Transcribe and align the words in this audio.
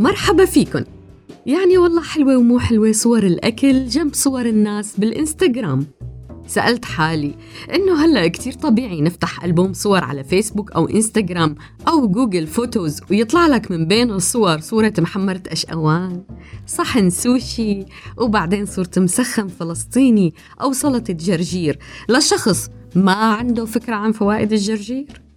مرحبا 0.00 0.44
فيكن. 0.44 0.84
يعني 1.46 1.78
والله 1.78 2.02
حلوة 2.02 2.36
ومو 2.36 2.58
حلوة 2.58 2.92
صور 2.92 3.22
الأكل 3.22 3.86
جنب 3.86 4.14
صور 4.14 4.46
الناس 4.46 4.96
بالإنستغرام. 4.98 5.86
سألت 6.46 6.84
حالي 6.84 7.34
إنه 7.74 8.04
هلأ 8.04 8.28
كتير 8.28 8.52
طبيعي 8.52 9.00
نفتح 9.00 9.44
ألبوم 9.44 9.72
صور 9.72 10.04
على 10.04 10.24
فيسبوك 10.24 10.72
أو 10.72 10.86
إنستغرام 10.86 11.54
أو 11.88 12.08
Google 12.08 12.46
Photos 12.46 13.00
ويطلع 13.10 13.46
لك 13.46 13.70
من 13.70 13.86
بين 13.88 14.10
الصور 14.10 14.60
صورة 14.60 14.94
محمرة 14.98 15.42
أشقوان 15.48 16.22
صحن 16.66 17.10
سوشي 17.10 17.84
وبعدين 18.16 18.66
صورة 18.66 18.90
مسخن 18.96 19.48
فلسطيني 19.48 20.34
أو 20.62 20.72
سلطة 20.72 21.12
جرجير. 21.12 21.78
لشخص 22.08 22.68
ما 22.94 23.12
عنده 23.12 23.64
فكرة 23.64 23.94
عن 23.94 24.12
فوائد 24.12 24.52
الجرجير؟ 24.52 25.29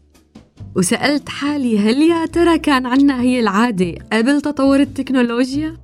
وسألت 0.76 1.30
حالي 1.30 1.80
هل 1.80 2.02
يا 2.02 2.26
ترى 2.26 2.58
كان 2.60 2.86
عنا 2.86 3.22
هي 3.22 3.40
العادة 3.40 3.96
قبل 4.14 4.42
تطور 4.42 4.80
التكنولوجيا؟ 4.80 5.78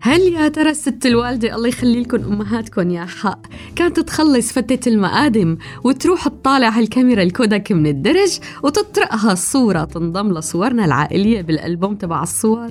هل 0.00 0.20
يا 0.20 0.48
ترى 0.48 0.70
الست 0.70 1.06
الوالدة 1.06 1.54
الله 1.54 1.68
يخلي 1.68 2.00
لكم 2.00 2.32
أمهاتكم 2.32 2.90
يا 2.90 3.04
حق 3.04 3.40
كانت 3.76 4.00
تخلص 4.00 4.52
فتة 4.52 4.88
المقادم 4.88 5.56
وتروح 5.84 6.28
تطالع 6.28 6.68
هالكاميرا 6.68 7.22
الكودك 7.22 7.72
من 7.72 7.86
الدرج 7.86 8.38
وتطرقها 8.62 9.32
الصورة 9.32 9.84
تنضم 9.84 10.38
لصورنا 10.38 10.84
العائلية 10.84 11.42
بالألبوم 11.42 11.94
تبع 11.94 12.22
الصور 12.22 12.70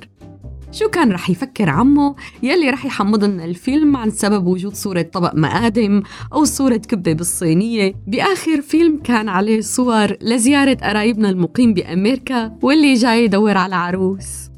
شو 0.72 0.88
كان 0.88 1.12
رح 1.12 1.30
يفكر 1.30 1.70
عمو 1.70 2.16
يلي 2.42 2.70
رح 2.70 2.84
يحمض 2.84 3.24
لنا 3.24 3.44
الفيلم 3.44 3.96
عن 3.96 4.10
سبب 4.10 4.46
وجود 4.46 4.74
صورة 4.74 5.02
طبق 5.02 5.34
مقادم 5.34 6.02
أو 6.32 6.44
صورة 6.44 6.76
كبة 6.76 7.12
بالصينية؟ 7.12 7.94
بآخر 8.06 8.60
فيلم 8.60 8.98
كان 9.04 9.28
عليه 9.28 9.60
صور 9.60 10.16
لزيارة 10.20 10.78
قرايبنا 10.82 11.30
المقيم 11.30 11.74
بأمريكا 11.74 12.58
واللي 12.62 12.94
جاي 12.94 13.24
يدور 13.24 13.56
على 13.56 13.74
عروس. 13.74 14.51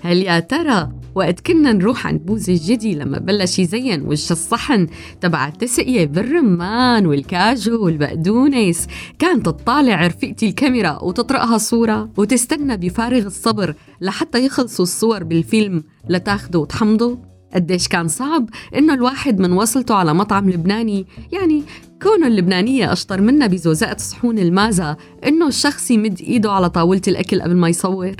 هل 0.00 0.22
يا 0.22 0.40
ترى 0.40 0.88
وقت 1.14 1.40
كنا 1.40 1.72
نروح 1.72 2.06
عند 2.06 2.20
بوز 2.20 2.50
الجدي 2.50 2.94
لما 2.94 3.18
بلش 3.18 3.58
يزين 3.58 4.02
وش 4.02 4.32
الصحن 4.32 4.86
تبع 5.20 5.48
التسقية 5.48 6.06
بالرمان 6.06 7.06
والكاجو 7.06 7.84
والبقدونس؟ 7.84 8.86
كانت 9.18 9.46
تطالع 9.46 10.06
رفيقتي 10.06 10.48
الكاميرا 10.48 11.02
وتطرقها 11.02 11.58
صورة 11.58 12.10
وتستنى 12.16 12.76
بفارغ 12.76 13.26
الصبر 13.26 13.74
لحتى 14.00 14.46
يخلصوا 14.46 14.84
الصور 14.84 15.24
بالفيلم 15.24 15.82
لتاخده 16.08 16.58
وتحمضه 16.58 17.18
قديش 17.54 17.88
كان 17.88 18.08
صعب 18.08 18.48
إنه 18.76 18.94
الواحد 18.94 19.40
من 19.40 19.52
وصلته 19.52 19.94
على 19.94 20.14
مطعم 20.14 20.50
لبناني 20.50 21.06
يعني 21.32 21.62
كونه 22.02 22.26
اللبنانية 22.26 22.92
أشطر 22.92 23.20
منا 23.20 23.46
بزوزقة 23.46 23.96
صحون 23.96 24.38
المازا 24.38 24.96
إنه 25.26 25.48
الشخص 25.48 25.90
يمد 25.90 26.20
إيده 26.20 26.52
على 26.52 26.70
طاولة 26.70 27.02
الأكل 27.08 27.42
قبل 27.42 27.56
ما 27.56 27.68
يصور. 27.68 28.14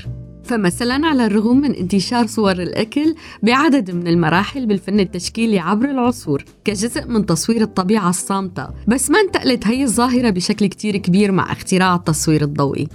فمثلا 0.49 1.07
على 1.07 1.25
الرغم 1.25 1.57
من 1.57 1.75
انتشار 1.75 2.27
صور 2.27 2.51
الأكل 2.51 3.15
بعدد 3.43 3.91
من 3.91 4.07
المراحل 4.07 4.65
بالفن 4.65 4.99
التشكيلي 4.99 5.59
عبر 5.59 5.89
العصور 5.89 6.45
كجزء 6.65 7.07
من 7.07 7.25
تصوير 7.25 7.61
الطبيعة 7.61 8.09
الصامتة. 8.09 8.67
بس 8.87 9.11
ما 9.11 9.19
انتقلت 9.19 9.67
هي 9.67 9.83
الظاهرة 9.83 10.29
بشكل 10.29 10.65
كتير 10.65 10.97
كبير 10.97 11.31
مع 11.31 11.51
اختراع 11.51 11.95
التصوير 11.95 12.41
الضوئي. 12.41 12.87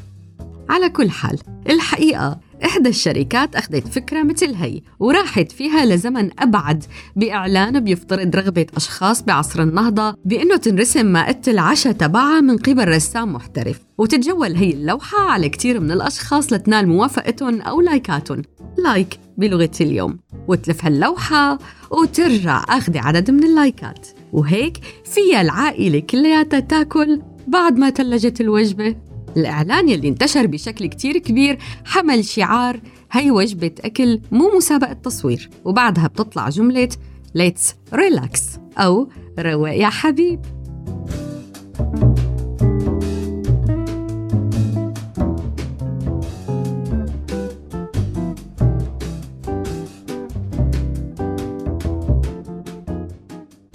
على 0.69 0.88
كل 0.88 1.10
حال 1.10 1.38
الحقيقة 1.70 2.38
إحدى 2.64 2.88
الشركات 2.88 3.56
أخذت 3.56 3.88
فكرة 3.88 4.22
مثل 4.22 4.54
هي 4.54 4.80
وراحت 4.98 5.52
فيها 5.52 5.84
لزمن 5.84 6.30
أبعد 6.41 6.84
بإعلان 7.16 7.80
بيفترض 7.80 8.36
رغبة 8.36 8.66
أشخاص 8.76 9.22
بعصر 9.22 9.62
النهضة 9.62 10.16
بأنه 10.25 10.56
تنرسم 10.56 11.06
مائدة 11.06 11.53
العشاء 11.53 11.92
تبعها 11.92 12.41
من 12.41 12.56
قبل 12.56 12.88
رسام 12.88 13.32
محترف. 13.32 13.80
وتتجول 13.98 14.56
هي 14.56 14.70
اللوحة 14.70 15.19
على 15.19 15.48
كتير 15.48 15.80
من 15.80 15.91
الأشخاص 15.91 16.53
لتنال 16.53 16.88
موافقتهم 16.88 17.60
أو 17.60 17.80
لايكاتهم. 17.80 18.42
like 18.78 19.19
بلغة 19.38 19.70
اليوم. 19.80 20.19
وتلف 20.48 20.84
هاللوحة 20.84 21.58
وترجع 21.91 22.64
أخذ 22.69 22.98
عدد 22.98 23.30
من 23.30 23.44
اللايكات. 23.44 24.06
وهيك 24.32 24.78
فيها 25.04 25.41
العائلة 25.41 26.00
كلياتها 26.00 26.60
تاكل 26.60 27.20
بعد 27.48 27.78
ما 27.78 27.91
تلجت 27.91 28.41
الوجبة. 28.41 28.97
الإعلان 29.36 29.88
يلي 29.88 30.08
انتشر 30.08 30.46
بشكل 30.46 30.86
كتير 30.86 31.18
كبير 31.18 31.58
حمل 31.84 32.24
شعار 32.24 32.80
هي 33.12 33.30
وجبة 33.30 33.70
أكل 33.84 34.20
مو 34.32 34.50
مسابقة 34.56 34.92
تصوير 34.92 35.50
وبعدها 35.64 36.06
بتطلع 36.06 36.48
جملة 36.48 36.88
let's 37.34 37.75
relax 37.94 38.42
أو 38.78 39.08
رواق 39.38 39.76
يا 39.76 39.88
حبيب 39.88 40.40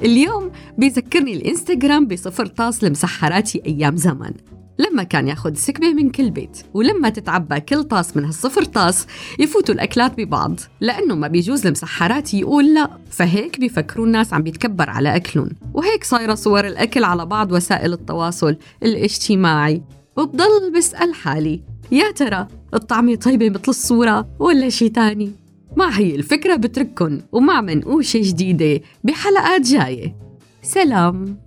اليوم 0.03 0.51
بيذكرني 0.77 1.33
الإنستغرام 1.33 2.07
بصفر 2.07 2.45
طاس 2.45 2.83
لمسحراتي 2.83 3.61
أيام 3.65 3.95
زمان 3.95 4.33
لما 4.79 5.03
كان 5.03 5.27
ياخذ 5.27 5.53
سكبة 5.53 5.93
من 5.93 6.09
كل 6.09 6.29
بيت 6.29 6.57
ولما 6.73 7.09
تتعبى 7.09 7.59
كل 7.59 7.83
طاس 7.83 8.17
من 8.17 8.25
هالصفر 8.25 8.63
طاس 8.63 9.07
يفوتوا 9.39 9.75
الأكلات 9.75 10.17
ببعض 10.17 10.59
لأنه 10.81 11.15
ما 11.15 11.27
بيجوز 11.27 11.65
المسحرات 11.65 12.33
يقول 12.33 12.73
لا. 12.73 12.89
فهيك 13.11 13.59
بيفكروا 13.59 14.05
الناس 14.05 14.33
عم 14.33 14.43
بيتكبر 14.43 14.89
على 14.89 15.15
أكلهم. 15.15 15.49
وهيك 15.73 16.03
صايرة 16.03 16.35
صور 16.35 16.67
الأكل 16.67 17.03
على 17.03 17.25
بعض 17.25 17.51
وسائل 17.51 17.93
التواصل 17.93 18.55
الاجتماعي. 18.83 19.81
وبضل 20.17 20.71
بسأل 20.77 21.13
حالي 21.13 21.61
يا 21.91 22.11
ترى 22.11 22.47
الطعمة 22.73 23.15
طيبة 23.15 23.49
مثل 23.49 23.61
الصورة 23.67 24.27
ولا 24.39 24.69
شي 24.69 24.89
تاني؟ 24.89 25.31
مع 25.77 25.89
هي 25.89 26.15
الفكرة 26.15 26.55
بترككن 26.55 27.21
ومع 27.31 27.61
منقوشة 27.61 28.19
جديدة 28.23 28.81
بحلقات 29.03 29.61
جاية. 29.61 30.15
سلام. 30.63 31.37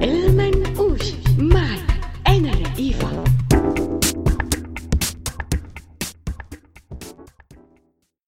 El 0.00 0.21